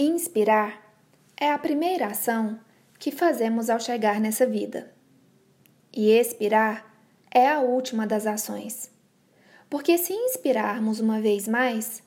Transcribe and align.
Inspirar 0.00 0.94
é 1.36 1.50
a 1.50 1.58
primeira 1.58 2.06
ação 2.06 2.60
que 3.00 3.10
fazemos 3.10 3.68
ao 3.68 3.80
chegar 3.80 4.20
nessa 4.20 4.46
vida. 4.46 4.94
E 5.92 6.12
expirar 6.12 6.88
é 7.32 7.48
a 7.48 7.58
última 7.58 8.06
das 8.06 8.24
ações. 8.24 8.92
Porque 9.68 9.98
se 9.98 10.12
inspirarmos 10.12 11.00
uma 11.00 11.20
vez 11.20 11.48
mais, 11.48 12.00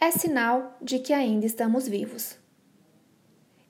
é 0.00 0.10
sinal 0.10 0.78
de 0.80 0.98
que 0.98 1.12
ainda 1.12 1.44
estamos 1.44 1.86
vivos. 1.86 2.38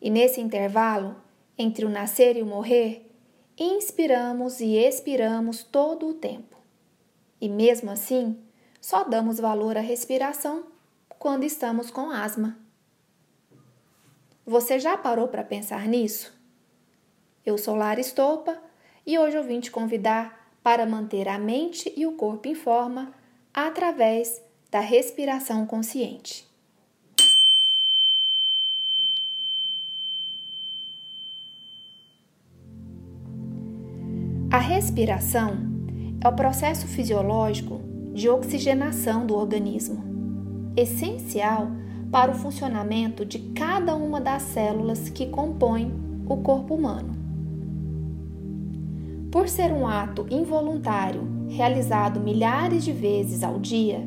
E 0.00 0.10
nesse 0.10 0.40
intervalo, 0.40 1.16
entre 1.58 1.84
o 1.84 1.90
nascer 1.90 2.36
e 2.36 2.42
o 2.42 2.46
morrer, 2.46 3.10
inspiramos 3.58 4.60
e 4.60 4.76
expiramos 4.76 5.64
todo 5.64 6.06
o 6.06 6.14
tempo. 6.14 6.56
E 7.40 7.48
mesmo 7.48 7.90
assim, 7.90 8.38
só 8.80 9.02
damos 9.02 9.40
valor 9.40 9.76
à 9.76 9.80
respiração 9.80 10.66
quando 11.18 11.42
estamos 11.42 11.90
com 11.90 12.12
asma. 12.12 12.64
Você 14.46 14.78
já 14.78 14.96
parou 14.96 15.26
para 15.26 15.42
pensar 15.42 15.88
nisso? 15.88 16.32
Eu 17.44 17.58
sou 17.58 17.74
Lara 17.74 17.98
Estopa 17.98 18.56
e 19.04 19.18
hoje 19.18 19.36
eu 19.36 19.42
vim 19.42 19.58
te 19.58 19.72
convidar 19.72 20.56
para 20.62 20.86
manter 20.86 21.26
a 21.26 21.36
mente 21.36 21.92
e 21.96 22.06
o 22.06 22.12
corpo 22.12 22.46
em 22.46 22.54
forma 22.54 23.12
através 23.52 24.40
da 24.70 24.78
respiração 24.78 25.66
consciente. 25.66 26.46
A 34.52 34.58
respiração 34.58 35.56
é 36.24 36.28
o 36.28 36.36
processo 36.36 36.86
fisiológico 36.86 37.80
de 38.14 38.28
oxigenação 38.28 39.26
do 39.26 39.34
organismo, 39.34 40.04
essencial 40.76 41.66
para 42.10 42.30
o 42.30 42.34
funcionamento 42.34 43.24
de 43.24 43.38
cada 43.38 43.94
uma 43.94 44.20
das 44.20 44.42
células 44.42 45.08
que 45.08 45.26
compõem 45.26 45.92
o 46.28 46.36
corpo 46.38 46.74
humano. 46.74 47.14
Por 49.30 49.48
ser 49.48 49.72
um 49.72 49.86
ato 49.86 50.26
involuntário 50.30 51.22
realizado 51.48 52.20
milhares 52.20 52.84
de 52.84 52.92
vezes 52.92 53.42
ao 53.42 53.58
dia, 53.58 54.06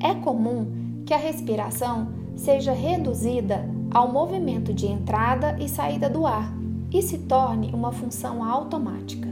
é 0.00 0.14
comum 0.14 1.02
que 1.04 1.14
a 1.14 1.16
respiração 1.16 2.08
seja 2.34 2.72
reduzida 2.72 3.68
ao 3.90 4.12
movimento 4.12 4.74
de 4.74 4.86
entrada 4.86 5.56
e 5.58 5.68
saída 5.68 6.10
do 6.10 6.26
ar 6.26 6.52
e 6.92 7.00
se 7.00 7.18
torne 7.18 7.70
uma 7.72 7.92
função 7.92 8.44
automática. 8.44 9.28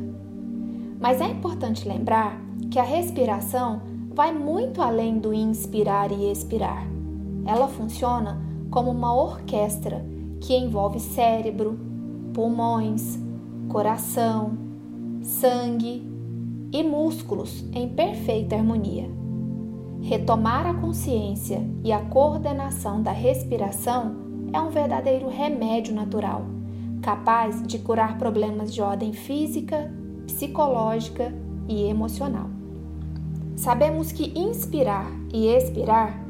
Mas 1.01 1.21
é 1.21 1.27
importante 1.27 1.87
lembrar 1.87 2.41
que 2.71 2.79
a 2.79 2.83
respiração 2.83 3.83
vai 4.15 4.33
muito 4.33 4.81
além 4.81 5.19
do 5.19 5.35
inspirar 5.35 6.11
e 6.11 6.31
expirar 6.31 6.94
ela 7.47 7.69
funciona 7.69 8.41
como 8.71 8.91
uma 8.91 9.15
orquestra 9.15 10.05
que 10.41 10.57
envolve 10.57 10.99
cérebro, 11.01 11.79
pulmões, 12.33 13.19
coração, 13.69 14.59
sangue 15.23 16.11
e 16.73 16.83
músculos 16.83 17.65
em 17.73 17.89
perfeita 17.89 18.57
harmonia. 18.57 19.09
Retomar 20.03 20.67
a 20.67 20.75
consciência 20.75 21.67
e 21.83 21.93
a 21.93 22.01
coordenação 22.01 23.03
da 23.03 23.13
respiração 23.13 24.17
é 24.53 24.61
um 24.61 24.71
verdadeiro 24.71 25.29
remédio 25.29 25.95
natural, 25.95 26.45
capaz 27.01 27.63
de 27.63 27.79
curar 27.79 28.19
problemas 28.19 28.75
de 28.75 28.83
ordem 28.83 29.13
física, 29.13 29.91
psicológica 30.27 31.33
e 31.69 31.85
emocional. 31.85 32.49
Sabemos 33.57 34.13
que 34.13 34.39
inspirar 34.39 35.11
e 35.33 35.47
expirar 35.47 36.24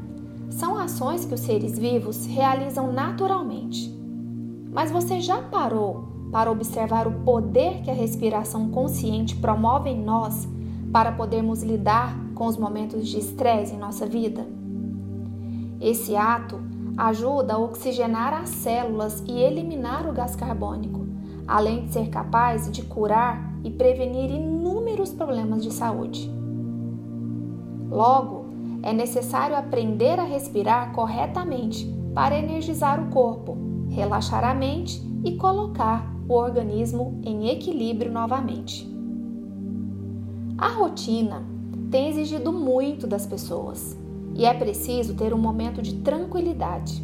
são 0.55 0.77
ações 0.77 1.25
que 1.25 1.33
os 1.33 1.41
seres 1.41 1.77
vivos 1.77 2.25
realizam 2.25 2.91
naturalmente. 2.91 3.93
Mas 4.71 4.89
você 4.89 5.19
já 5.19 5.41
parou 5.41 6.07
para 6.31 6.49
observar 6.49 7.07
o 7.07 7.23
poder 7.23 7.81
que 7.81 7.91
a 7.91 7.93
respiração 7.93 8.69
consciente 8.69 9.35
promove 9.35 9.89
em 9.89 10.01
nós 10.01 10.47
para 10.93 11.11
podermos 11.11 11.61
lidar 11.61 12.17
com 12.33 12.45
os 12.45 12.55
momentos 12.55 13.05
de 13.07 13.19
estresse 13.19 13.75
em 13.75 13.77
nossa 13.77 14.05
vida? 14.05 14.47
Esse 15.81 16.15
ato 16.15 16.57
ajuda 16.97 17.55
a 17.55 17.59
oxigenar 17.59 18.33
as 18.33 18.47
células 18.47 19.21
e 19.27 19.33
eliminar 19.33 20.07
o 20.07 20.13
gás 20.13 20.37
carbônico, 20.37 21.05
além 21.45 21.85
de 21.85 21.91
ser 21.91 22.07
capaz 22.07 22.71
de 22.71 22.81
curar 22.83 23.53
e 23.61 23.69
prevenir 23.69 24.31
inúmeros 24.31 25.11
problemas 25.11 25.61
de 25.61 25.73
saúde. 25.73 26.31
Logo, 27.89 28.44
é 28.85 28.93
necessário 28.93 29.57
aprender 29.57 30.19
a 30.19 30.23
respirar 30.23 30.93
corretamente 30.93 31.91
para 32.13 32.37
energizar 32.37 33.01
o 33.01 33.09
corpo, 33.09 33.57
relaxar 33.89 34.43
a 34.43 34.53
mente 34.53 35.01
e 35.23 35.35
colocar 35.37 36.15
o 36.29 36.33
organismo 36.33 37.19
em 37.23 37.49
equilíbrio 37.49 38.11
novamente. 38.11 38.87
A 40.55 40.67
rotina 40.67 41.43
tem 41.89 42.09
exigido 42.09 42.53
muito 42.53 43.07
das 43.07 43.25
pessoas 43.25 43.97
e 44.35 44.45
é 44.45 44.53
preciso 44.53 45.15
ter 45.15 45.33
um 45.33 45.39
momento 45.39 45.81
de 45.81 45.95
tranquilidade. 45.95 47.03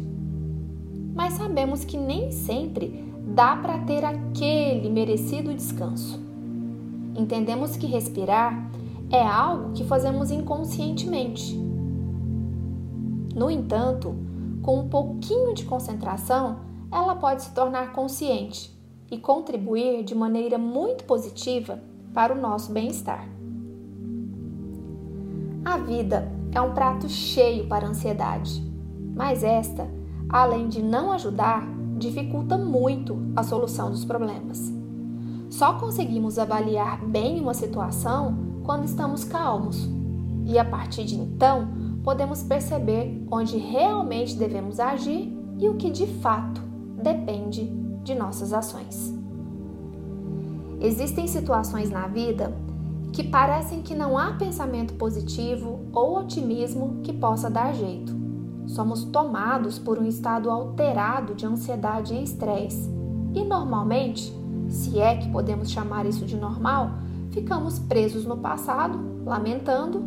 Mas 1.12 1.32
sabemos 1.34 1.84
que 1.84 1.98
nem 1.98 2.30
sempre 2.30 3.04
dá 3.26 3.56
para 3.56 3.78
ter 3.78 4.04
aquele 4.04 4.88
merecido 4.88 5.52
descanso. 5.52 6.22
Entendemos 7.16 7.76
que 7.76 7.86
respirar 7.88 8.70
é 9.10 9.20
algo 9.20 9.72
que 9.72 9.84
fazemos 9.84 10.30
inconscientemente 10.30 11.71
no 13.34 13.50
entanto, 13.50 14.14
com 14.62 14.80
um 14.80 14.88
pouquinho 14.88 15.54
de 15.54 15.64
concentração, 15.64 16.60
ela 16.90 17.16
pode 17.16 17.42
se 17.42 17.54
tornar 17.54 17.92
consciente 17.92 18.72
e 19.10 19.18
contribuir 19.18 20.04
de 20.04 20.14
maneira 20.14 20.58
muito 20.58 21.04
positiva 21.04 21.82
para 22.14 22.34
o 22.34 22.40
nosso 22.40 22.72
bem-estar. 22.72 23.28
A 25.64 25.78
vida 25.78 26.30
é 26.52 26.60
um 26.60 26.74
prato 26.74 27.08
cheio 27.08 27.66
para 27.66 27.86
a 27.86 27.90
ansiedade, 27.90 28.62
mas 29.14 29.42
esta, 29.42 29.88
além 30.28 30.68
de 30.68 30.82
não 30.82 31.12
ajudar, 31.12 31.66
dificulta 31.96 32.58
muito 32.58 33.16
a 33.34 33.42
solução 33.42 33.90
dos 33.90 34.04
problemas. 34.04 34.72
Só 35.48 35.74
conseguimos 35.74 36.38
avaliar 36.38 37.04
bem 37.04 37.40
uma 37.40 37.54
situação 37.54 38.36
quando 38.64 38.84
estamos 38.84 39.24
calmos, 39.24 39.88
e 40.44 40.58
a 40.58 40.64
partir 40.64 41.04
de 41.04 41.14
então, 41.14 41.68
podemos 42.02 42.42
perceber 42.42 43.24
onde 43.30 43.56
realmente 43.56 44.36
devemos 44.36 44.80
agir 44.80 45.32
e 45.58 45.68
o 45.68 45.76
que 45.76 45.90
de 45.90 46.06
fato 46.06 46.60
depende 47.02 47.64
de 48.02 48.14
nossas 48.14 48.52
ações. 48.52 49.14
Existem 50.80 51.28
situações 51.28 51.90
na 51.90 52.08
vida 52.08 52.52
que 53.12 53.22
parecem 53.22 53.82
que 53.82 53.94
não 53.94 54.18
há 54.18 54.32
pensamento 54.32 54.94
positivo 54.94 55.80
ou 55.92 56.18
otimismo 56.18 57.00
que 57.02 57.12
possa 57.12 57.48
dar 57.48 57.72
jeito. 57.74 58.12
Somos 58.66 59.04
tomados 59.04 59.78
por 59.78 59.98
um 59.98 60.06
estado 60.06 60.50
alterado 60.50 61.34
de 61.34 61.44
ansiedade 61.44 62.14
e 62.14 62.22
estresse, 62.22 62.90
e 63.34 63.44
normalmente, 63.44 64.32
se 64.68 64.98
é 64.98 65.16
que 65.16 65.30
podemos 65.30 65.70
chamar 65.70 66.06
isso 66.06 66.24
de 66.24 66.36
normal, 66.36 66.92
ficamos 67.30 67.78
presos 67.78 68.24
no 68.24 68.36
passado, 68.36 68.98
lamentando 69.24 70.02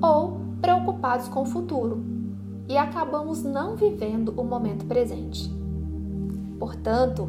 ou 0.00 0.43
preocupados 0.64 1.28
com 1.28 1.42
o 1.42 1.46
futuro 1.46 2.02
e 2.66 2.78
acabamos 2.78 3.42
não 3.42 3.76
vivendo 3.76 4.32
o 4.34 4.42
momento 4.42 4.86
presente. 4.86 5.52
Portanto, 6.58 7.28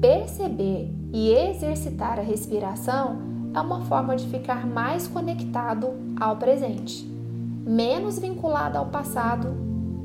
perceber 0.00 0.92
e 1.12 1.30
exercitar 1.30 2.18
a 2.18 2.22
respiração 2.22 3.18
é 3.54 3.60
uma 3.60 3.82
forma 3.82 4.16
de 4.16 4.26
ficar 4.26 4.66
mais 4.66 5.06
conectado 5.06 5.90
ao 6.20 6.38
presente, 6.38 7.06
menos 7.64 8.18
vinculado 8.18 8.76
ao 8.76 8.86
passado 8.86 9.54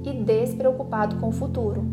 e 0.04 0.14
despreocupado 0.14 1.16
com 1.16 1.30
o 1.30 1.34
futuro, 1.34 1.84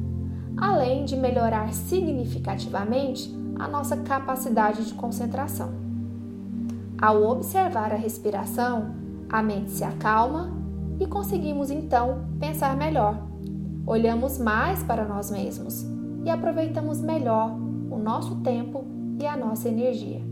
além 0.54 1.06
de 1.06 1.16
melhorar 1.16 1.72
significativamente 1.72 3.34
a 3.58 3.66
nossa 3.66 3.96
capacidade 3.96 4.84
de 4.84 4.92
concentração. 4.92 5.72
Ao 7.00 7.22
observar 7.22 7.90
a 7.90 7.96
respiração, 7.96 8.94
a 9.30 9.42
mente 9.42 9.70
se 9.70 9.82
acalma 9.82 10.63
e 10.98 11.06
conseguimos 11.06 11.70
então 11.70 12.26
pensar 12.38 12.76
melhor. 12.76 13.18
Olhamos 13.86 14.38
mais 14.38 14.82
para 14.82 15.04
nós 15.04 15.30
mesmos 15.30 15.84
e 16.24 16.30
aproveitamos 16.30 17.00
melhor 17.00 17.50
o 17.90 17.98
nosso 17.98 18.36
tempo 18.36 18.84
e 19.20 19.26
a 19.26 19.36
nossa 19.36 19.68
energia. 19.68 20.22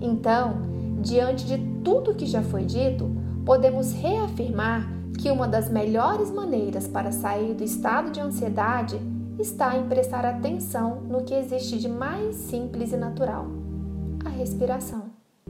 Então, 0.00 0.54
diante 1.02 1.46
de 1.46 1.58
tudo 1.82 2.14
que 2.14 2.26
já 2.26 2.42
foi 2.42 2.64
dito, 2.64 3.10
podemos 3.44 3.92
reafirmar 3.92 4.88
que 5.18 5.30
uma 5.30 5.48
das 5.48 5.68
melhores 5.68 6.30
maneiras 6.30 6.86
para 6.86 7.10
sair 7.10 7.54
do 7.54 7.64
estado 7.64 8.10
de 8.10 8.20
ansiedade 8.20 9.00
está 9.38 9.76
em 9.76 9.86
prestar 9.88 10.24
atenção 10.24 11.02
no 11.08 11.24
que 11.24 11.34
existe 11.34 11.78
de 11.78 11.88
mais 11.88 12.36
simples 12.36 12.92
e 12.92 12.96
natural: 12.96 13.46
a 14.24 14.28
respiração. 14.28 15.04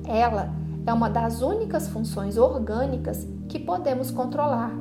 Ela 0.06 0.52
é 0.86 0.92
uma 0.92 1.10
das 1.10 1.42
únicas 1.42 1.88
funções 1.88 2.36
orgânicas 2.36 3.26
que 3.48 3.58
podemos 3.58 4.10
controlar 4.10 4.72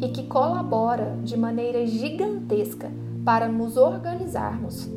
e 0.00 0.08
que 0.08 0.24
colabora 0.24 1.16
de 1.22 1.36
maneira 1.36 1.86
gigantesca 1.86 2.90
para 3.24 3.48
nos 3.48 3.76
organizarmos, 3.76 4.90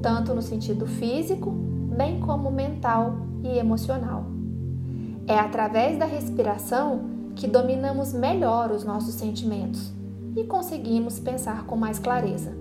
tanto 0.00 0.34
no 0.34 0.42
sentido 0.42 0.86
físico, 0.86 1.50
bem 1.50 2.20
como 2.20 2.50
mental 2.50 3.16
e 3.42 3.58
emocional. 3.58 4.24
É 5.26 5.38
através 5.38 5.98
da 5.98 6.06
respiração 6.06 7.10
que 7.34 7.46
dominamos 7.46 8.12
melhor 8.12 8.70
os 8.70 8.84
nossos 8.84 9.14
sentimentos 9.14 9.92
e 10.36 10.44
conseguimos 10.44 11.18
pensar 11.18 11.64
com 11.66 11.76
mais 11.76 11.98
clareza. 11.98 12.52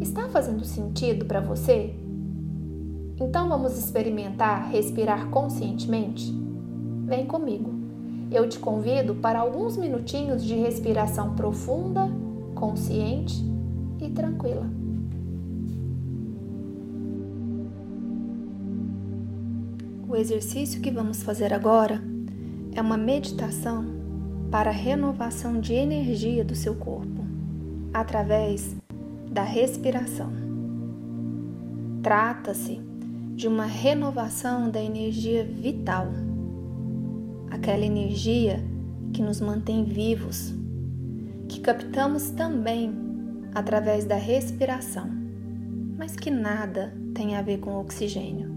Está 0.00 0.28
fazendo 0.28 0.64
sentido 0.64 1.24
para 1.24 1.40
você? 1.40 1.94
Então 3.20 3.48
vamos 3.48 3.76
experimentar 3.76 4.70
respirar 4.70 5.28
conscientemente? 5.28 6.32
Vem 7.04 7.26
comigo. 7.26 7.77
Eu 8.30 8.48
te 8.48 8.58
convido 8.58 9.14
para 9.14 9.40
alguns 9.40 9.76
minutinhos 9.76 10.44
de 10.44 10.54
respiração 10.54 11.34
profunda, 11.34 12.08
consciente 12.54 13.42
e 14.00 14.10
tranquila. 14.10 14.66
O 20.08 20.16
exercício 20.16 20.80
que 20.80 20.90
vamos 20.90 21.22
fazer 21.22 21.52
agora 21.52 22.02
é 22.74 22.80
uma 22.80 22.96
meditação 22.96 23.84
para 24.50 24.70
renovação 24.70 25.60
de 25.60 25.74
energia 25.74 26.44
do 26.44 26.54
seu 26.54 26.74
corpo 26.74 27.24
através 27.92 28.74
da 29.30 29.42
respiração. 29.42 30.30
Trata-se 32.02 32.80
de 33.34 33.46
uma 33.46 33.66
renovação 33.66 34.70
da 34.70 34.82
energia 34.82 35.44
vital, 35.44 36.08
aquela 37.50 37.84
energia 37.84 38.64
que 39.12 39.22
nos 39.22 39.40
mantém 39.40 39.84
vivos, 39.84 40.54
que 41.48 41.60
captamos 41.60 42.30
também 42.30 42.94
através 43.54 44.04
da 44.04 44.16
respiração, 44.16 45.08
mas 45.96 46.14
que 46.14 46.30
nada 46.30 46.94
tem 47.14 47.36
a 47.36 47.42
ver 47.42 47.58
com 47.58 47.76
oxigênio. 47.76 48.54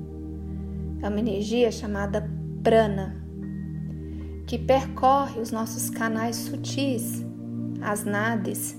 É 1.01 1.07
uma 1.07 1.19
energia 1.19 1.71
chamada 1.71 2.29
prana, 2.61 3.15
que 4.45 4.57
percorre 4.57 5.39
os 5.39 5.51
nossos 5.51 5.89
canais 5.89 6.35
sutis, 6.35 7.25
as 7.81 8.03
nades, 8.03 8.77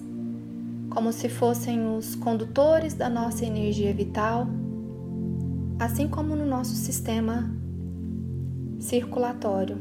como 0.90 1.12
se 1.12 1.28
fossem 1.28 1.96
os 1.96 2.14
condutores 2.14 2.94
da 2.94 3.08
nossa 3.08 3.44
energia 3.44 3.92
vital 3.94 4.46
assim 5.82 6.06
como 6.06 6.36
no 6.36 6.46
nosso 6.46 6.74
sistema 6.76 7.50
circulatório, 8.78 9.78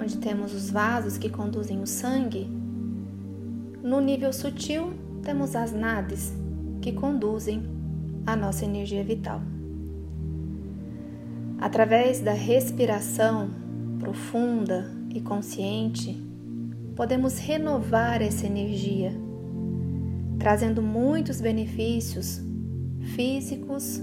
onde 0.00 0.16
temos 0.16 0.54
os 0.54 0.70
vasos 0.70 1.18
que 1.18 1.28
conduzem 1.28 1.82
o 1.82 1.86
sangue, 1.86 2.48
no 3.82 4.00
nível 4.00 4.32
sutil 4.32 4.94
temos 5.22 5.54
as 5.54 5.72
nades 5.72 6.32
que 6.80 6.92
conduzem 6.92 7.62
a 8.26 8.34
nossa 8.34 8.64
energia 8.64 9.04
vital. 9.04 9.42
Através 11.58 12.20
da 12.20 12.32
respiração 12.32 13.50
profunda 13.98 14.90
e 15.10 15.20
consciente, 15.20 16.22
podemos 16.96 17.38
renovar 17.38 18.22
essa 18.22 18.46
energia, 18.46 19.12
trazendo 20.38 20.80
muitos 20.80 21.40
benefícios 21.40 22.40
físicos, 23.14 23.98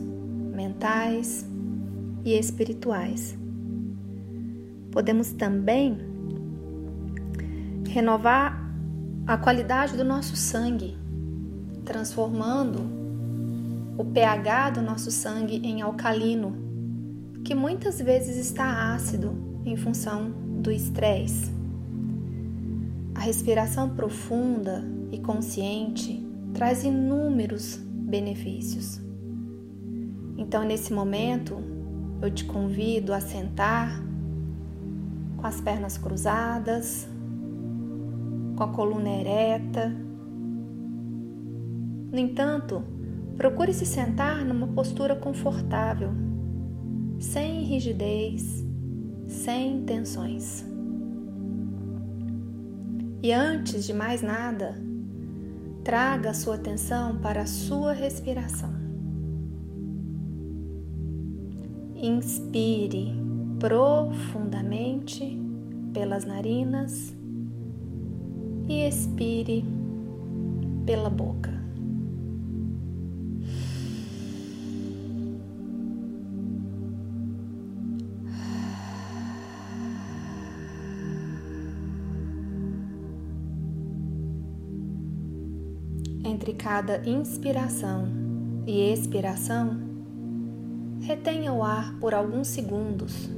mentais 0.53 1.45
e 2.23 2.37
espirituais. 2.37 3.36
Podemos 4.97 5.31
também 5.31 5.95
renovar 7.87 8.67
a 9.27 9.37
qualidade 9.37 9.95
do 9.95 10.03
nosso 10.03 10.35
sangue, 10.35 10.97
transformando 11.85 12.79
o 13.95 14.03
pH 14.03 14.71
do 14.71 14.81
nosso 14.81 15.11
sangue 15.11 15.57
em 15.57 15.83
alcalino, 15.83 16.55
que 17.45 17.53
muitas 17.53 18.01
vezes 18.01 18.37
está 18.37 18.95
ácido 18.95 19.35
em 19.63 19.77
função 19.77 20.31
do 20.63 20.71
estresse. 20.71 21.51
A 23.13 23.19
respiração 23.19 23.91
profunda 23.91 24.83
e 25.11 25.19
consciente 25.19 26.27
traz 26.55 26.83
inúmeros 26.83 27.75
benefícios. 27.77 28.99
Então, 30.39 30.63
nesse 30.63 30.91
momento, 30.91 31.59
eu 32.19 32.31
te 32.31 32.45
convido 32.45 33.13
a 33.13 33.19
sentar 33.19 34.06
com 35.37 35.45
as 35.45 35.61
pernas 35.61 35.97
cruzadas, 35.97 37.07
com 38.55 38.63
a 38.63 38.67
coluna 38.69 39.09
ereta. 39.09 39.95
No 42.11 42.17
entanto, 42.17 42.83
procure 43.37 43.73
se 43.73 43.85
sentar 43.85 44.43
numa 44.43 44.67
postura 44.67 45.15
confortável, 45.15 46.09
sem 47.19 47.63
rigidez, 47.63 48.65
sem 49.27 49.83
tensões. 49.83 50.65
E 53.21 53.31
antes 53.31 53.85
de 53.85 53.93
mais 53.93 54.21
nada, 54.21 54.75
traga 55.83 56.31
a 56.31 56.33
sua 56.33 56.55
atenção 56.55 57.17
para 57.19 57.41
a 57.41 57.45
sua 57.45 57.93
respiração. 57.93 58.75
Inspire 61.95 63.26
profundamente 63.59 65.39
pelas 65.93 66.25
narinas 66.25 67.15
e 68.67 68.87
expire 68.87 69.65
pela 70.85 71.09
boca. 71.09 71.55
Entre 86.23 86.53
cada 86.53 87.07
inspiração 87.09 88.07
e 88.67 88.91
expiração, 88.91 89.87
Retenha 91.07 91.53
o 91.53 91.63
ar 91.63 91.93
por 92.01 92.13
alguns 92.13 92.49
segundos, 92.49 93.29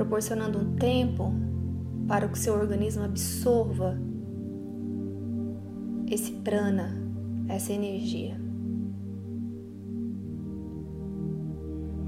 proporcionando 0.00 0.58
um 0.58 0.76
tempo 0.76 1.30
para 2.08 2.26
que 2.26 2.38
seu 2.38 2.54
organismo 2.54 3.04
absorva 3.04 4.00
esse 6.10 6.32
prana, 6.36 6.96
essa 7.46 7.70
energia. 7.70 8.40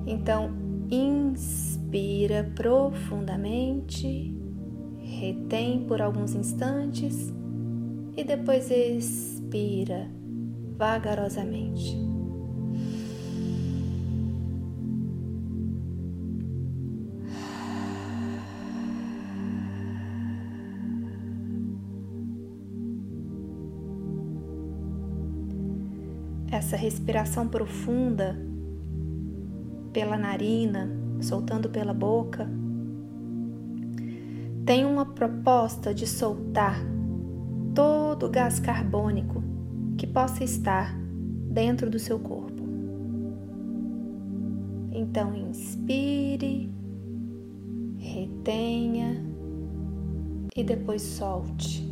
Então, 0.07 0.53
inspira 0.91 2.51
profundamente, 2.55 4.35
retém 4.99 5.85
por 5.85 6.01
alguns 6.01 6.35
instantes 6.35 7.31
e 8.17 8.25
depois 8.25 8.71
expira 8.71 10.11
vagarosamente. 10.79 12.12
Essa 26.73 26.77
respiração 26.77 27.47
profunda 27.47 28.35
pela 29.93 30.17
narina, 30.17 30.91
soltando 31.21 31.69
pela 31.69 31.93
boca, 31.93 32.49
tem 34.65 34.87
uma 34.87 35.05
proposta 35.05 35.93
de 35.93 36.07
soltar 36.07 36.81
todo 37.75 38.27
o 38.27 38.31
gás 38.31 38.59
carbônico 38.59 39.43
que 39.99 40.07
possa 40.07 40.45
estar 40.45 40.97
dentro 41.51 41.91
do 41.91 41.99
seu 41.99 42.19
corpo. 42.19 42.63
Então, 44.93 45.35
inspire, 45.37 46.73
retenha 47.99 49.23
e 50.57 50.65
depois 50.65 51.03
solte. 51.03 51.92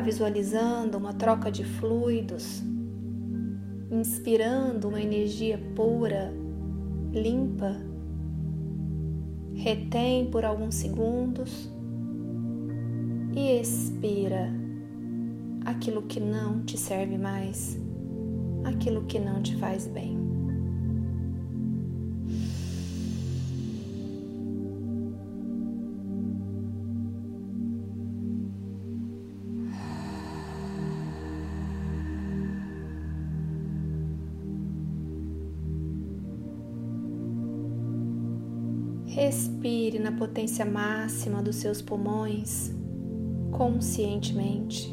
Visualizando 0.00 0.96
uma 0.96 1.12
troca 1.12 1.50
de 1.50 1.64
fluidos, 1.64 2.62
inspirando 3.90 4.88
uma 4.88 5.00
energia 5.00 5.58
pura, 5.74 6.32
limpa. 7.12 7.76
Retém 9.54 10.30
por 10.30 10.44
alguns 10.44 10.76
segundos 10.76 11.70
e 13.34 13.60
expira 13.60 14.48
aquilo 15.64 16.02
que 16.02 16.20
não 16.20 16.64
te 16.64 16.78
serve 16.78 17.18
mais, 17.18 17.78
aquilo 18.64 19.04
que 19.04 19.18
não 19.18 19.42
te 19.42 19.56
faz 19.56 19.86
bem. 19.86 20.17
Respire 39.18 39.98
na 39.98 40.12
potência 40.12 40.64
máxima 40.64 41.42
dos 41.42 41.56
seus 41.56 41.82
pulmões, 41.82 42.72
conscientemente. 43.50 44.88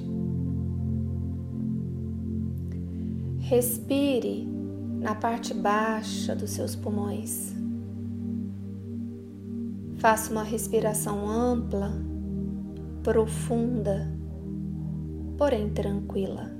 Respire 3.37 4.49
na 4.99 5.13
parte 5.13 5.53
baixa 5.53 6.35
dos 6.35 6.49
seus 6.49 6.75
pulmões. 6.75 7.53
Faça 9.97 10.31
uma 10.31 10.43
respiração 10.43 11.29
ampla, 11.29 11.93
profunda, 13.03 14.11
porém 15.37 15.69
tranquila. 15.69 16.54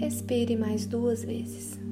Respire 0.00 0.56
mais 0.56 0.86
duas 0.86 1.24
vezes. 1.24 1.87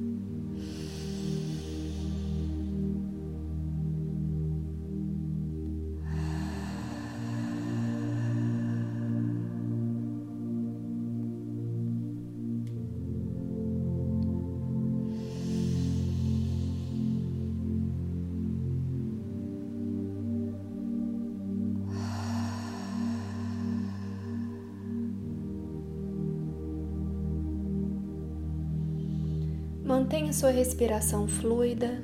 Mantenha 30.27 30.33
sua 30.33 30.49
respiração 30.49 31.25
fluida 31.25 32.03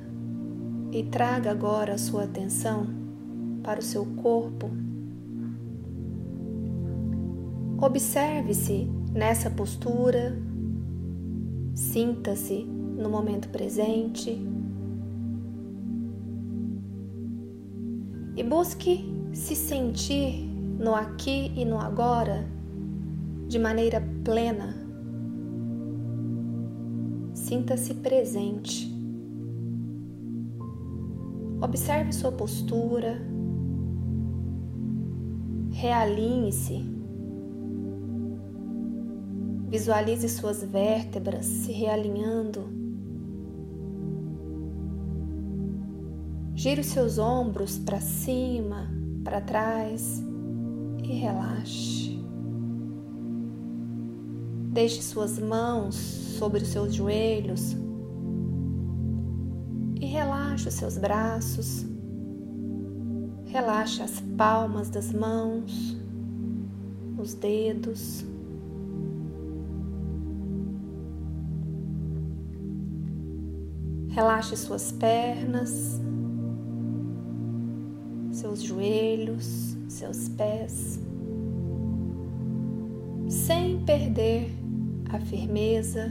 e 0.90 1.02
traga 1.02 1.50
agora 1.50 1.92
a 1.92 1.98
sua 1.98 2.24
atenção 2.24 2.86
para 3.62 3.80
o 3.80 3.82
seu 3.82 4.06
corpo. 4.22 4.70
Observe-se 7.78 8.88
nessa 9.12 9.50
postura, 9.50 10.38
sinta-se 11.74 12.64
no 12.64 13.10
momento 13.10 13.50
presente 13.50 14.40
e 18.34 18.42
busque 18.42 19.04
se 19.34 19.54
sentir 19.54 20.46
no 20.78 20.94
aqui 20.94 21.52
e 21.54 21.62
no 21.66 21.78
agora 21.78 22.46
de 23.46 23.58
maneira 23.58 24.02
plena 24.24 24.73
Sinta-se 27.44 27.92
presente. 27.96 28.90
Observe 31.60 32.10
sua 32.10 32.32
postura. 32.32 33.20
Realinhe-se. 35.70 36.82
Visualize 39.68 40.26
suas 40.30 40.64
vértebras 40.64 41.44
se 41.44 41.70
realinhando. 41.70 42.62
Gire 46.54 46.80
os 46.80 46.86
seus 46.86 47.18
ombros 47.18 47.76
para 47.76 48.00
cima, 48.00 48.90
para 49.22 49.42
trás 49.42 50.24
e 51.02 51.12
relaxe. 51.12 52.03
Deixe 54.74 55.00
suas 55.02 55.38
mãos 55.38 55.94
sobre 55.94 56.60
os 56.60 56.68
seus 56.70 56.92
joelhos 56.92 57.76
e 60.00 60.04
relaxe 60.04 60.66
os 60.66 60.74
seus 60.74 60.98
braços, 60.98 61.86
relaxe 63.46 64.02
as 64.02 64.18
palmas 64.36 64.90
das 64.90 65.12
mãos, 65.12 65.96
os 67.16 67.34
dedos. 67.34 68.24
Relaxe 74.08 74.56
suas 74.56 74.90
pernas, 74.90 76.00
seus 78.32 78.60
joelhos, 78.60 79.76
seus 79.88 80.28
pés, 80.30 80.98
sem 83.28 83.78
perder 83.84 84.63
a 85.14 85.20
firmeza 85.20 86.10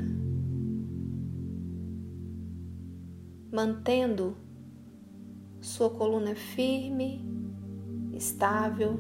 mantendo 3.52 4.38
sua 5.60 5.90
coluna 5.90 6.34
firme, 6.36 7.22
estável, 8.14 8.98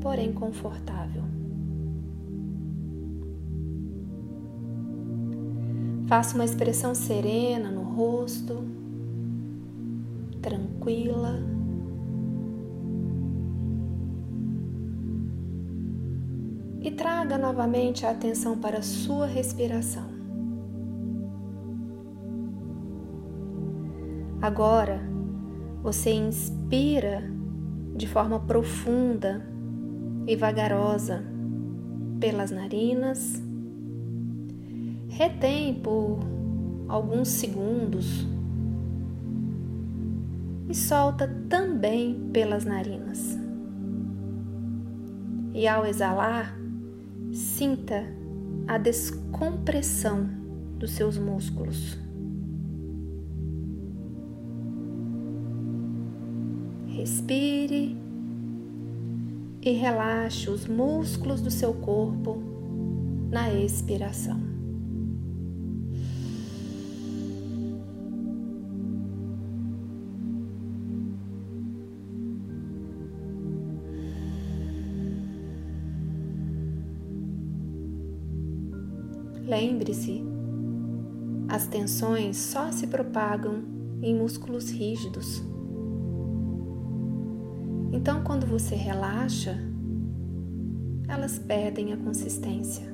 porém 0.00 0.32
confortável. 0.32 1.22
Faça 6.08 6.34
uma 6.34 6.44
expressão 6.44 6.92
serena 6.92 7.70
no 7.70 7.82
rosto, 7.82 8.64
tranquila. 10.42 11.55
E 16.86 16.90
traga 16.92 17.36
novamente 17.36 18.06
a 18.06 18.10
atenção 18.10 18.58
para 18.58 18.78
a 18.78 18.82
sua 18.82 19.26
respiração. 19.26 20.06
Agora, 24.40 25.00
você 25.82 26.12
inspira 26.12 27.28
de 27.96 28.06
forma 28.06 28.38
profunda 28.38 29.44
e 30.28 30.36
vagarosa 30.36 31.24
pelas 32.20 32.52
narinas, 32.52 33.42
retém 35.08 35.74
por 35.74 36.20
alguns 36.86 37.26
segundos 37.26 38.24
e 40.68 40.74
solta 40.74 41.26
também 41.48 42.30
pelas 42.32 42.64
narinas. 42.64 43.36
E 45.52 45.66
ao 45.66 45.84
exalar, 45.84 46.65
sinta 47.36 48.02
a 48.66 48.78
descompressão 48.78 50.26
dos 50.78 50.92
seus 50.92 51.18
músculos. 51.18 51.98
Respire 56.86 57.94
e 59.60 59.70
relaxe 59.72 60.48
os 60.48 60.66
músculos 60.66 61.42
do 61.42 61.50
seu 61.50 61.74
corpo 61.74 62.42
na 63.30 63.52
expiração. 63.52 64.45
Lembre-se, 79.58 80.22
as 81.48 81.66
tensões 81.66 82.36
só 82.36 82.70
se 82.70 82.86
propagam 82.88 83.64
em 84.02 84.14
músculos 84.14 84.68
rígidos. 84.70 85.42
Então, 87.90 88.22
quando 88.22 88.46
você 88.46 88.74
relaxa, 88.74 89.56
elas 91.08 91.38
perdem 91.38 91.94
a 91.94 91.96
consistência. 91.96 92.86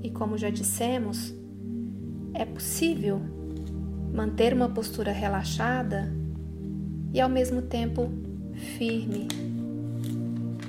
E 0.00 0.10
como 0.10 0.38
já 0.38 0.48
dissemos, 0.48 1.34
é 2.34 2.44
possível 2.44 3.20
manter 4.14 4.54
uma 4.54 4.68
postura 4.68 5.10
relaxada 5.10 6.14
e 7.12 7.20
ao 7.20 7.28
mesmo 7.28 7.62
tempo 7.62 8.08
firme, 8.78 9.26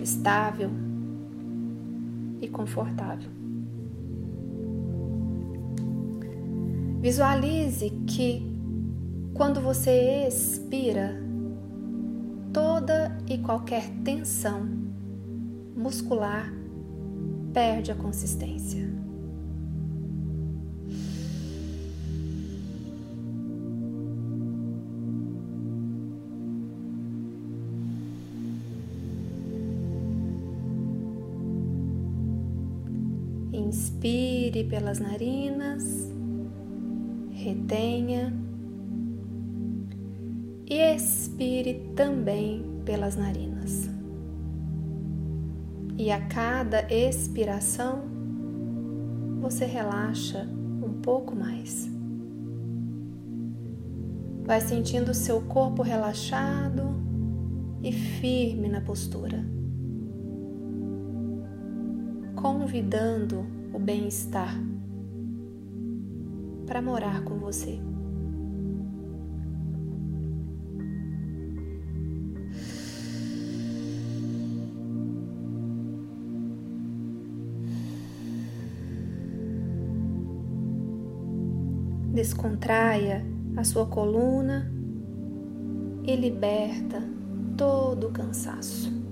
estável 0.01 0.84
e 2.41 2.47
confortável. 2.47 3.29
Visualize 7.01 7.89
que 8.07 8.55
quando 9.33 9.61
você 9.61 10.25
expira, 10.27 11.21
toda 12.53 13.17
e 13.29 13.37
qualquer 13.37 13.89
tensão 14.03 14.67
muscular 15.75 16.51
perde 17.53 17.91
a 17.91 17.95
consistência. 17.95 19.04
Pelas 34.65 34.99
narinas, 34.99 36.11
retenha 37.31 38.33
e 40.67 40.79
expire 40.79 41.91
também 41.95 42.63
pelas 42.83 43.15
narinas. 43.15 43.89
E 45.97 46.11
a 46.11 46.19
cada 46.27 46.91
expiração, 46.91 48.03
você 49.39 49.65
relaxa 49.65 50.47
um 50.83 51.01
pouco 51.01 51.35
mais. 51.35 51.89
Vai 54.43 54.59
sentindo 54.61 55.13
seu 55.13 55.41
corpo 55.41 55.81
relaxado 55.81 56.83
e 57.81 57.91
firme 57.91 58.67
na 58.67 58.81
postura, 58.81 59.43
convidando 62.35 63.45
o 63.75 63.79
bem-estar 63.79 64.55
para 66.65 66.81
morar 66.81 67.25
com 67.25 67.37
você. 67.37 67.77
Descontraia 82.13 83.25
a 83.57 83.63
sua 83.65 83.85
coluna 83.85 84.71
e 86.05 86.15
liberta 86.15 87.03
todo 87.57 88.07
o 88.07 88.11
cansaço. 88.11 89.04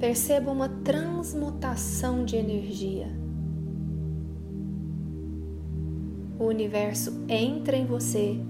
Perceba 0.00 0.50
uma 0.50 0.66
transmutação 0.66 2.24
de 2.24 2.34
energia. 2.34 3.06
O 6.38 6.44
universo 6.44 7.22
entra 7.28 7.76
em 7.76 7.84
você 7.84 8.40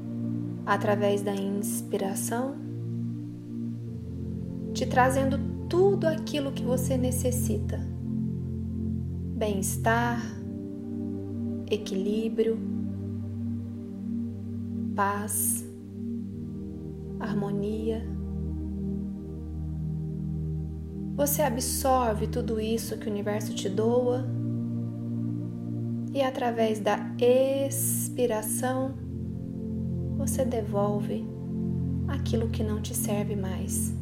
através 0.64 1.22
da 1.22 1.34
inspiração, 1.34 2.54
te 4.72 4.86
trazendo 4.86 5.40
tudo 5.68 6.06
aquilo 6.06 6.52
que 6.52 6.62
você 6.62 6.96
necessita: 6.96 7.80
bem-estar, 9.36 10.22
equilíbrio, 11.68 12.60
paz, 14.94 15.68
harmonia. 17.18 18.19
Você 21.20 21.42
absorve 21.42 22.28
tudo 22.28 22.58
isso 22.58 22.96
que 22.96 23.06
o 23.06 23.10
universo 23.10 23.54
te 23.54 23.68
doa 23.68 24.24
e 26.14 26.22
através 26.22 26.80
da 26.80 26.98
expiração 27.18 28.94
você 30.16 30.46
devolve 30.46 31.22
aquilo 32.08 32.48
que 32.48 32.64
não 32.64 32.80
te 32.80 32.94
serve 32.94 33.36
mais, 33.36 33.94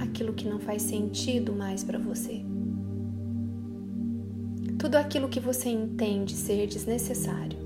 aquilo 0.00 0.32
que 0.32 0.48
não 0.48 0.58
faz 0.58 0.80
sentido 0.80 1.52
mais 1.52 1.84
para 1.84 1.98
você 1.98 2.42
tudo 4.78 4.96
aquilo 4.96 5.28
que 5.28 5.40
você 5.40 5.68
entende 5.68 6.32
ser 6.32 6.66
desnecessário. 6.66 7.58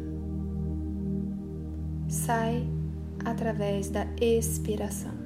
Sai 2.08 2.66
através 3.24 3.90
da 3.90 4.06
expiração. 4.20 5.19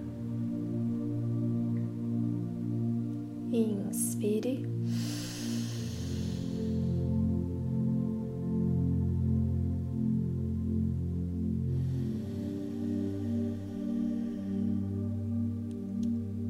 Inspire. 3.55 4.67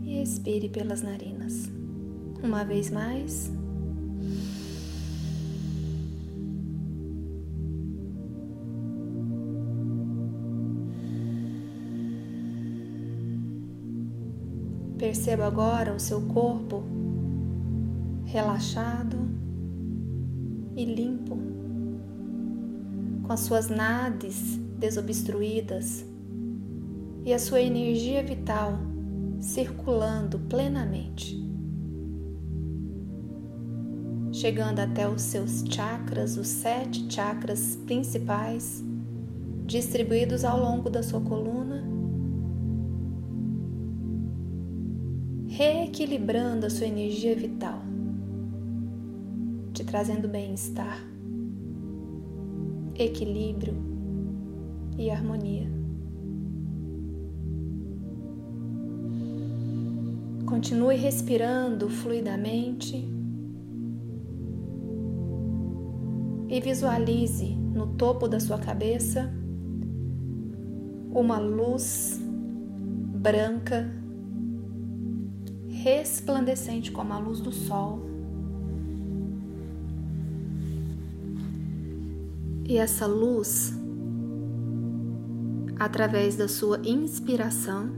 E 0.02 0.22
expire 0.22 0.70
pelas 0.70 1.02
narinas. 1.02 1.70
Uma 2.42 2.64
vez 2.64 2.90
mais. 2.90 3.52
Perceba 14.98 15.46
agora 15.46 15.92
o 15.92 15.98
seu 15.98 16.20
corpo 16.22 16.82
relaxado 18.24 19.16
e 20.76 20.84
limpo, 20.84 21.36
com 23.22 23.32
as 23.32 23.40
suas 23.40 23.68
nades 23.68 24.56
desobstruídas 24.78 26.04
e 27.24 27.32
a 27.32 27.38
sua 27.38 27.60
energia 27.60 28.22
vital 28.22 28.78
circulando 29.40 30.38
plenamente, 30.38 31.42
chegando 34.32 34.80
até 34.80 35.08
os 35.08 35.22
seus 35.22 35.64
chakras, 35.68 36.36
os 36.36 36.48
sete 36.48 37.12
chakras 37.12 37.76
principais, 37.84 38.82
distribuídos 39.66 40.44
ao 40.44 40.58
longo 40.58 40.88
da 40.88 41.02
sua 41.02 41.20
coluna 41.20 41.63
reequilibrando 45.56 46.66
a 46.66 46.70
sua 46.70 46.88
energia 46.88 47.32
vital, 47.36 47.80
te 49.72 49.84
trazendo 49.84 50.26
bem-estar, 50.26 50.98
equilíbrio 52.96 53.72
e 54.98 55.12
harmonia. 55.12 55.70
Continue 60.44 60.96
respirando 60.96 61.88
fluidamente 61.88 62.96
e 66.48 66.60
visualize 66.60 67.54
no 67.54 67.94
topo 67.94 68.26
da 68.26 68.40
sua 68.40 68.58
cabeça 68.58 69.32
uma 71.12 71.38
luz 71.38 72.20
branca 73.20 74.02
resplandecente 75.84 76.90
como 76.90 77.12
a 77.12 77.18
luz 77.18 77.40
do 77.40 77.52
sol. 77.52 78.00
E 82.66 82.78
essa 82.78 83.06
luz, 83.06 83.78
através 85.78 86.36
da 86.36 86.48
sua 86.48 86.80
inspiração, 86.82 87.90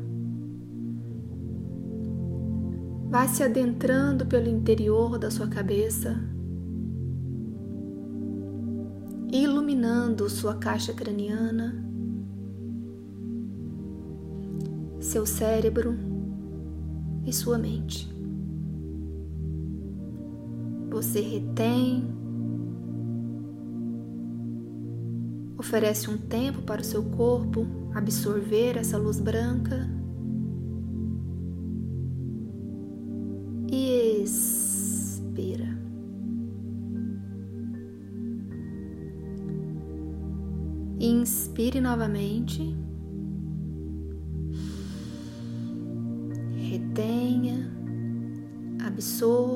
vai 3.09 3.29
se 3.29 3.45
adentrando 3.45 4.27
pelo 4.27 4.49
interior 4.49 5.17
da 5.17 5.31
sua 5.31 5.47
cabeça, 5.47 6.19
iluminando 9.31 10.29
sua 10.29 10.57
caixa 10.57 10.93
craniana, 10.93 11.87
seu 14.99 15.25
cérebro 15.25 16.06
e 17.27 17.33
sua 17.33 17.59
mente. 17.59 18.09
Você 20.89 21.21
retém, 21.21 22.05
oferece 25.59 26.09
um 26.09 26.17
tempo 26.17 26.63
para 26.63 26.81
o 26.81 26.85
seu 26.85 27.03
corpo 27.03 27.67
absorver 27.93 28.77
essa 28.79 28.97
luz 28.97 29.19
branca 29.19 29.91
e 33.71 34.23
expira. 34.23 35.77
Inspire 40.99 41.81
novamente. 41.81 42.86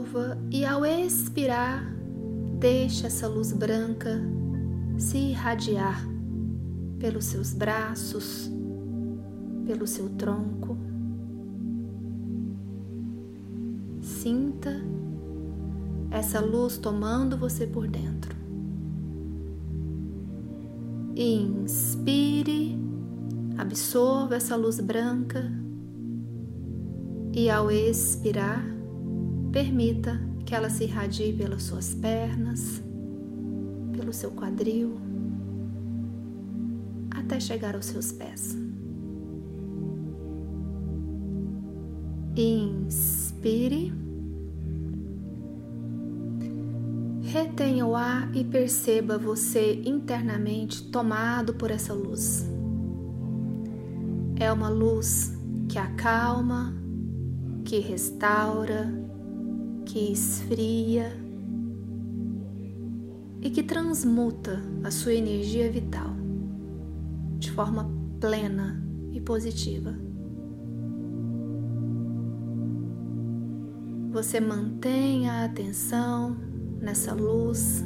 Absorva 0.00 0.38
e 0.50 0.64
ao 0.64 0.86
expirar, 0.86 1.84
deixe 2.58 3.06
essa 3.06 3.28
luz 3.28 3.52
branca 3.52 4.18
se 4.96 5.18
irradiar 5.18 6.02
pelos 6.98 7.26
seus 7.26 7.52
braços, 7.52 8.50
pelo 9.66 9.86
seu 9.86 10.08
tronco. 10.10 10.78
Sinta 14.00 14.72
essa 16.10 16.40
luz 16.40 16.78
tomando 16.78 17.36
você 17.36 17.66
por 17.66 17.86
dentro. 17.86 18.34
Inspire, 21.14 22.78
absorva 23.58 24.36
essa 24.36 24.56
luz 24.56 24.80
branca 24.80 25.52
e 27.34 27.50
ao 27.50 27.70
expirar, 27.70 28.79
permita 29.52 30.20
que 30.44 30.54
ela 30.54 30.70
se 30.70 30.84
irradie 30.84 31.32
pelas 31.32 31.62
suas 31.62 31.94
pernas, 31.94 32.82
pelo 33.96 34.12
seu 34.12 34.30
quadril, 34.30 34.98
até 37.10 37.38
chegar 37.40 37.74
aos 37.74 37.86
seus 37.86 38.12
pés. 38.12 38.56
Inspire. 42.36 43.92
Retenha 47.22 47.86
o 47.86 47.94
ar 47.94 48.34
e 48.34 48.42
perceba 48.42 49.18
você 49.18 49.82
internamente 49.84 50.90
tomado 50.90 51.54
por 51.54 51.70
essa 51.70 51.92
luz. 51.92 52.48
É 54.36 54.50
uma 54.50 54.68
luz 54.68 55.32
que 55.68 55.78
acalma, 55.78 56.74
que 57.64 57.78
restaura, 57.78 58.99
que 59.90 60.12
esfria 60.12 61.12
e 63.42 63.50
que 63.50 63.60
transmuta 63.60 64.62
a 64.84 64.90
sua 64.92 65.14
energia 65.14 65.68
vital 65.68 66.14
de 67.40 67.50
forma 67.50 67.90
plena 68.20 68.80
e 69.10 69.20
positiva. 69.20 69.92
Você 74.12 74.38
mantém 74.38 75.28
a 75.28 75.44
atenção 75.44 76.36
nessa 76.80 77.12
luz 77.12 77.84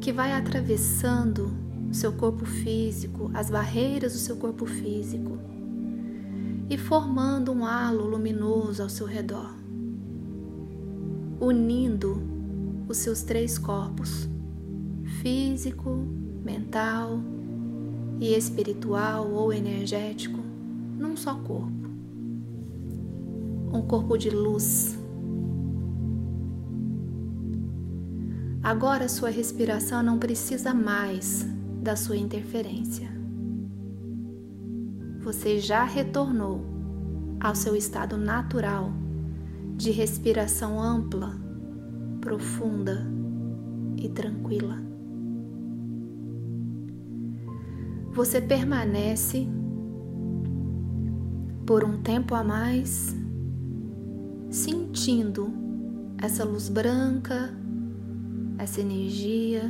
que 0.00 0.10
vai 0.12 0.32
atravessando 0.32 1.50
seu 1.92 2.14
corpo 2.14 2.46
físico, 2.46 3.30
as 3.34 3.50
barreiras 3.50 4.14
do 4.14 4.18
seu 4.18 4.36
corpo 4.36 4.64
físico 4.64 5.38
e 6.70 6.78
formando 6.78 7.52
um 7.52 7.66
halo 7.66 8.06
luminoso 8.06 8.82
ao 8.82 8.88
seu 8.88 9.06
redor, 9.06 9.57
unindo 11.40 12.22
os 12.88 12.98
seus 12.98 13.22
três 13.22 13.58
corpos 13.58 14.28
físico, 15.20 15.90
mental 16.44 17.20
e 18.20 18.34
espiritual 18.34 19.30
ou 19.30 19.52
energético 19.52 20.38
num 20.96 21.16
só 21.16 21.34
corpo. 21.34 21.88
Um 23.72 23.82
corpo 23.82 24.16
de 24.16 24.30
luz. 24.30 24.98
Agora 28.62 29.08
sua 29.08 29.30
respiração 29.30 30.02
não 30.02 30.18
precisa 30.18 30.74
mais 30.74 31.46
da 31.82 31.94
sua 31.96 32.16
interferência 32.16 33.18
você 35.28 35.58
já 35.58 35.84
retornou 35.84 36.64
ao 37.38 37.54
seu 37.54 37.76
estado 37.76 38.16
natural 38.16 38.90
de 39.78 39.92
respiração 39.92 40.82
ampla, 40.82 41.38
profunda 42.20 43.06
e 43.96 44.08
tranquila. 44.08 44.82
Você 48.12 48.40
permanece 48.40 49.46
por 51.64 51.84
um 51.84 52.02
tempo 52.02 52.34
a 52.34 52.42
mais 52.42 53.16
sentindo 54.50 55.52
essa 56.20 56.44
luz 56.44 56.68
branca, 56.68 57.56
essa 58.58 58.80
energia 58.80 59.62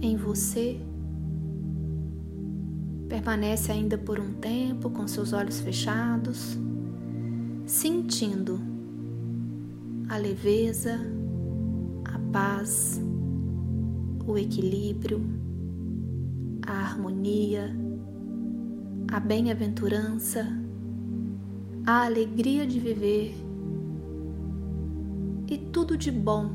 em 0.00 0.16
você 0.16 0.80
Permanece 3.10 3.72
ainda 3.72 3.98
por 3.98 4.20
um 4.20 4.34
tempo 4.34 4.88
com 4.88 5.04
seus 5.08 5.32
olhos 5.32 5.58
fechados, 5.58 6.56
sentindo 7.70 8.60
a 10.08 10.16
leveza, 10.16 10.98
a 12.04 12.18
paz, 12.32 13.00
o 14.26 14.36
equilíbrio, 14.36 15.24
a 16.66 16.72
harmonia, 16.72 17.72
a 19.06 19.20
bem-aventurança, 19.20 20.48
a 21.86 22.06
alegria 22.06 22.66
de 22.66 22.80
viver 22.80 23.36
e 25.48 25.56
tudo 25.56 25.96
de 25.96 26.10
bom 26.10 26.50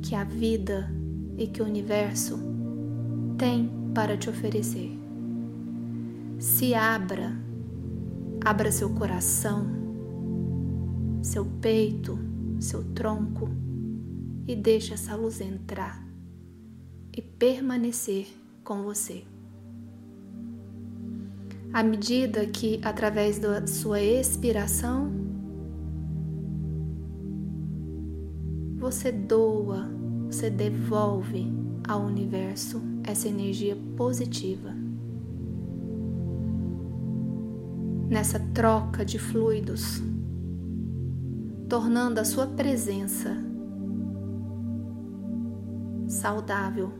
que 0.00 0.14
a 0.14 0.22
vida 0.22 0.88
e 1.36 1.48
que 1.48 1.60
o 1.60 1.64
universo 1.64 2.38
tem 3.36 3.68
para 3.92 4.16
te 4.16 4.30
oferecer. 4.30 4.96
Se 6.38 6.74
abra, 6.74 7.36
abra 8.44 8.70
seu 8.70 8.90
coração, 8.90 9.85
seu 11.26 11.44
peito, 11.60 12.16
seu 12.60 12.84
tronco 12.94 13.50
e 14.46 14.54
deixe 14.54 14.94
essa 14.94 15.16
luz 15.16 15.40
entrar 15.40 16.06
e 17.12 17.20
permanecer 17.20 18.28
com 18.62 18.84
você. 18.84 19.24
À 21.72 21.82
medida 21.82 22.46
que, 22.46 22.80
através 22.82 23.40
da 23.40 23.66
sua 23.66 24.00
expiração, 24.00 25.10
você 28.76 29.10
doa, 29.10 29.90
você 30.26 30.48
devolve 30.48 31.52
ao 31.86 32.02
universo 32.04 32.80
essa 33.02 33.28
energia 33.28 33.76
positiva. 33.96 34.86
nessa 38.08 38.38
troca 38.54 39.04
de 39.04 39.18
fluidos, 39.18 40.00
tornando 41.68 42.20
a 42.20 42.24
sua 42.24 42.46
presença 42.46 43.36
saudável 46.08 46.92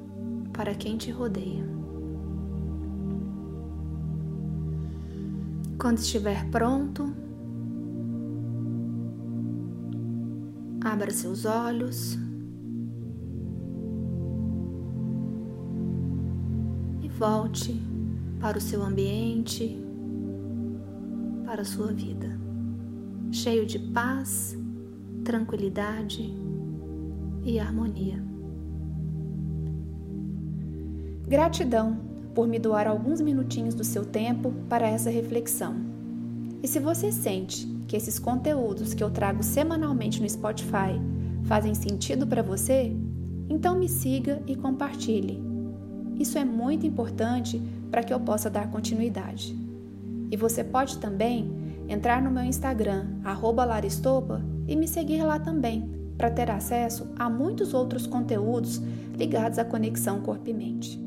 para 0.52 0.74
quem 0.74 0.96
te 0.96 1.10
rodeia. 1.10 1.64
Quando 5.78 5.98
estiver 5.98 6.50
pronto, 6.50 7.12
abra 10.82 11.10
seus 11.10 11.44
olhos 11.44 12.18
e 17.02 17.08
volte 17.08 17.80
para 18.40 18.58
o 18.58 18.60
seu 18.60 18.82
ambiente 18.82 19.80
para 21.44 21.62
a 21.62 21.64
sua 21.64 21.92
vida, 21.92 22.35
cheio 23.36 23.66
de 23.66 23.78
paz, 23.78 24.56
tranquilidade 25.22 26.34
e 27.44 27.60
harmonia. 27.60 28.24
Gratidão 31.28 32.00
por 32.34 32.48
me 32.48 32.58
doar 32.58 32.86
alguns 32.86 33.20
minutinhos 33.20 33.74
do 33.74 33.84
seu 33.84 34.06
tempo 34.06 34.52
para 34.70 34.88
essa 34.88 35.10
reflexão. 35.10 35.76
E 36.62 36.66
se 36.66 36.80
você 36.80 37.12
sente 37.12 37.66
que 37.86 37.94
esses 37.94 38.18
conteúdos 38.18 38.94
que 38.94 39.04
eu 39.04 39.10
trago 39.10 39.42
semanalmente 39.42 40.20
no 40.20 40.28
Spotify 40.28 40.98
fazem 41.44 41.74
sentido 41.74 42.26
para 42.26 42.42
você, 42.42 42.96
então 43.50 43.78
me 43.78 43.88
siga 43.88 44.42
e 44.46 44.56
compartilhe. 44.56 45.42
Isso 46.18 46.38
é 46.38 46.44
muito 46.44 46.86
importante 46.86 47.60
para 47.90 48.02
que 48.02 48.14
eu 48.14 48.18
possa 48.18 48.48
dar 48.48 48.70
continuidade. 48.70 49.54
E 50.30 50.36
você 50.36 50.64
pode 50.64 50.98
também 50.98 51.65
entrar 51.88 52.22
no 52.22 52.30
meu 52.30 52.44
Instagram, 52.44 53.06
Laristopa, 53.64 54.42
e 54.66 54.74
me 54.74 54.88
seguir 54.88 55.22
lá 55.22 55.38
também, 55.38 55.90
para 56.16 56.30
ter 56.30 56.50
acesso 56.50 57.08
a 57.18 57.28
muitos 57.28 57.74
outros 57.74 58.06
conteúdos 58.06 58.82
ligados 59.16 59.58
à 59.58 59.64
conexão 59.64 60.20
corpo 60.20 60.48
e 60.48 60.54
mente. 60.54 61.00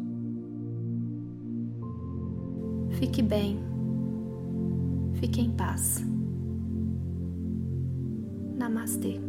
Fique 2.92 3.22
bem, 3.22 3.60
fique 5.16 5.42
em 5.42 5.52
paz. 5.52 6.04
Namastê. 8.56 9.29